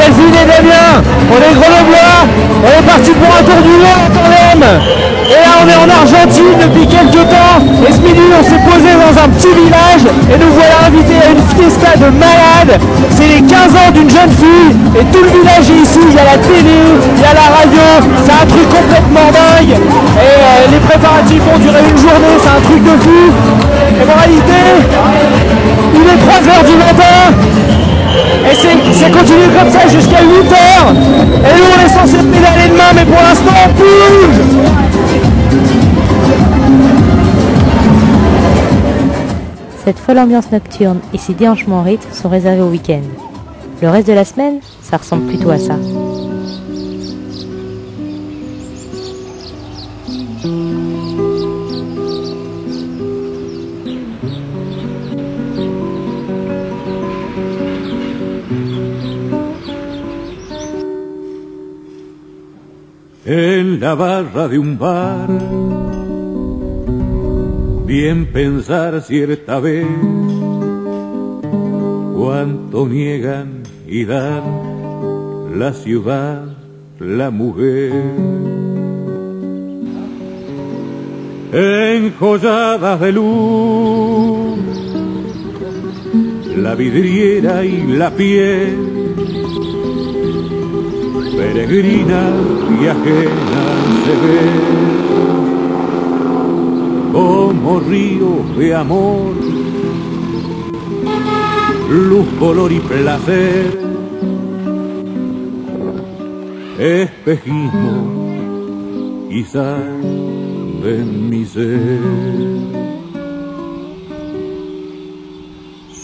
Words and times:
Delphine 0.00 0.32
et 0.32 0.48
Damien, 0.48 1.04
on 1.28 1.36
est 1.36 1.52
grenoblois, 1.60 2.24
on 2.24 2.70
est 2.72 2.86
parti 2.88 3.12
pour 3.12 3.28
un 3.36 3.44
tour 3.44 3.60
du 3.60 3.76
monde 3.84 4.00
en 4.00 4.08
tandem. 4.08 4.64
Et 5.28 5.36
là 5.44 5.60
on 5.60 5.68
est 5.68 5.76
en 5.76 5.88
Argentine 5.92 6.56
depuis 6.56 6.88
quelques 6.88 7.28
temps. 7.28 7.60
Et 7.84 7.92
ce 7.92 8.00
midi 8.00 8.24
on 8.32 8.40
s'est 8.40 8.64
posé 8.64 8.96
dans 8.96 9.12
un 9.12 9.28
petit 9.28 9.52
village 9.52 10.08
et 10.08 10.40
nous 10.40 10.52
voilà 10.56 10.88
invités 10.88 11.20
à 11.20 11.36
une 11.36 11.44
fiesta 11.52 12.00
de 12.00 12.08
malades. 12.16 12.80
C'est 13.12 13.28
les 13.28 13.44
15 13.44 13.76
ans 13.76 13.92
d'une 13.92 14.08
jeune 14.08 14.32
fille 14.40 14.72
et 14.96 15.04
tout 15.12 15.20
le 15.20 15.32
village 15.36 15.68
est 15.68 15.84
ici. 15.84 16.00
Il 16.00 16.16
y 16.16 16.18
a 16.18 16.32
la 16.32 16.38
télé, 16.48 16.80
il 16.96 17.20
y 17.20 17.28
a 17.28 17.36
la 17.36 17.48
radio, 17.60 17.84
c'est 18.24 18.32
un 18.40 18.46
truc 18.48 18.66
complètement 18.72 19.28
dingue. 19.36 19.76
Et 19.76 20.32
euh, 20.32 20.72
les 20.72 20.80
préparatifs 20.80 21.44
vont 21.44 21.60
durer 21.60 21.84
une 21.84 22.00
journée, 22.00 22.40
c'est 22.40 22.56
un 22.56 22.62
truc 22.64 22.80
de 22.88 22.96
fou. 23.04 23.20
Et 24.00 24.04
en 24.08 24.16
réalité, 24.16 24.60
il 25.92 26.04
est 26.08 26.20
3h 26.24 26.52
du 26.64 26.76
matin 26.80 27.49
et 28.50 28.54
c'est 28.92 29.10
continue 29.10 29.48
comme 29.58 29.70
ça 29.70 29.88
jusqu'à 29.88 30.22
8h. 30.22 30.56
Et 31.34 31.52
nous 31.56 31.64
on 31.76 31.84
est 31.84 31.88
censé 31.88 32.16
pédaler 32.18 32.68
demain, 32.70 32.92
mais 32.94 33.04
pour 33.04 33.22
l'instant 33.22 33.52
on 33.64 33.72
bouge 33.72 34.40
Cette 39.84 39.98
folle 39.98 40.18
ambiance 40.18 40.52
nocturne 40.52 41.00
et 41.14 41.18
ces 41.18 41.34
déhanchements 41.34 41.80
en 41.80 41.82
rythme 41.82 42.12
sont 42.12 42.28
réservés 42.28 42.62
au 42.62 42.68
week-end. 42.68 43.02
Le 43.82 43.88
reste 43.88 44.08
de 44.08 44.12
la 44.12 44.24
semaine, 44.24 44.58
ça 44.82 44.98
ressemble 44.98 45.26
plutôt 45.26 45.50
à 45.50 45.58
ça. 45.58 45.74
En 63.32 63.78
la 63.78 63.94
barra 63.94 64.48
de 64.48 64.58
un 64.58 64.76
bar. 64.76 65.28
Bien 67.86 68.26
pensar 68.26 69.00
cierta 69.02 69.60
vez 69.60 69.86
cuánto 72.16 72.88
niegan 72.88 73.62
y 73.86 74.04
dan 74.04 74.42
la 75.56 75.72
ciudad, 75.72 76.42
la 76.98 77.30
mujer. 77.30 77.92
Enjollada 81.52 82.96
de 82.96 83.12
luz, 83.12 84.58
la 86.56 86.74
vidriera 86.74 87.64
y 87.64 87.86
la 87.86 88.10
piel 88.10 88.89
peregrina 91.52 92.30
y 92.80 92.86
ajena 92.86 93.64
se 94.04 94.12
ve 94.24 94.40
como 97.12 97.80
río 97.80 98.32
de 98.56 98.74
amor, 98.74 99.34
luz, 101.90 102.26
color 102.38 102.70
y 102.70 102.78
placer, 102.78 103.78
espejismo 106.78 107.96
quizás 109.28 109.80
de 110.84 111.04
mi 111.04 111.44
ser. 111.44 112.00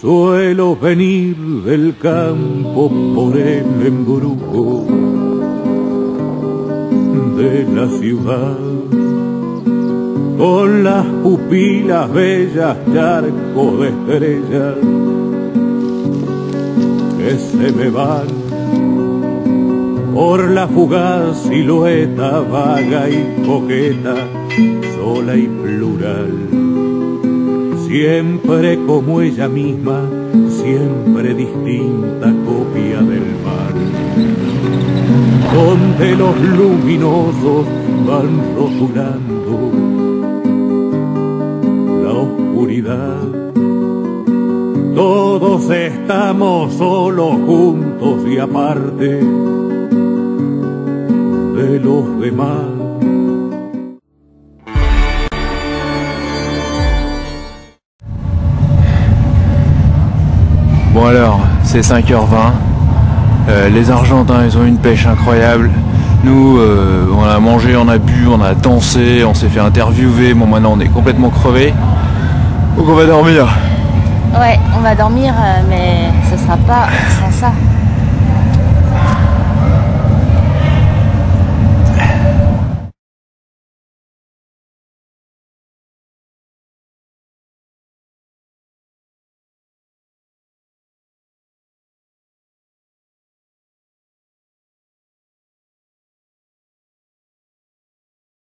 Suelo 0.00 0.76
venir 0.76 1.36
del 1.36 1.94
campo 1.98 2.90
por 3.14 3.36
el 3.36 3.86
embrujo 3.86 4.86
de 7.36 7.64
la 7.74 7.88
ciudad, 7.98 8.58
con 10.38 10.84
las 10.84 11.06
pupilas 11.22 12.12
bellas, 12.12 12.76
charco 12.92 13.76
de 13.78 13.88
estrellas 13.88 14.74
que 17.18 17.38
se 17.38 17.72
me 17.72 17.90
van 17.90 18.50
por 20.14 20.50
la 20.50 20.66
fugaz 20.68 21.42
silueta 21.42 22.40
vaga 22.40 23.08
y 23.08 23.42
coqueta, 23.46 24.14
sola 24.96 25.36
y 25.36 25.46
plural, 25.46 26.32
siempre 27.86 28.78
como 28.86 29.20
ella 29.20 29.48
misma, 29.48 30.02
siempre 30.48 31.34
distinta 31.34 32.32
copia 32.44 33.00
mar 33.00 33.19
donde 36.00 36.16
los 36.16 36.40
luminosos 36.40 37.66
van 38.06 38.40
rotulando 38.56 39.70
la 42.02 42.10
oscuridad. 42.10 43.20
Todos 44.94 45.70
estamos 45.70 46.72
solos 46.74 47.34
juntos 47.46 48.26
y 48.26 48.38
aparte 48.38 49.20
de 51.56 51.80
los 51.80 52.18
demás. 52.18 52.64
Bon 60.94 61.06
alors, 61.06 61.40
c'est 61.62 61.82
5h20. 61.82 62.52
Euh, 63.48 63.68
les 63.68 63.90
Argentins, 63.90 64.44
ils 64.44 64.56
ont 64.56 64.64
une 64.64 64.78
pêche 64.78 65.06
incroyable. 65.06 65.70
Nous, 66.22 66.58
euh, 66.58 67.06
on 67.14 67.24
a 67.24 67.38
mangé, 67.38 67.76
on 67.76 67.88
a 67.88 67.96
bu, 67.96 68.26
on 68.28 68.42
a 68.42 68.54
dansé, 68.54 69.24
on 69.24 69.32
s'est 69.32 69.48
fait 69.48 69.60
interviewer. 69.60 70.34
Bon, 70.34 70.46
maintenant, 70.46 70.72
on 70.76 70.80
est 70.80 70.88
complètement 70.88 71.30
crevé. 71.30 71.72
Donc, 72.76 72.86
on 72.88 72.94
va 72.94 73.06
dormir. 73.06 73.48
Ouais, 74.38 74.58
on 74.76 74.80
va 74.80 74.94
dormir, 74.94 75.32
euh, 75.32 75.62
mais 75.68 76.10
ce 76.30 76.42
sera 76.42 76.56
pas 76.58 76.88
sans 77.20 77.30
ça. 77.32 77.52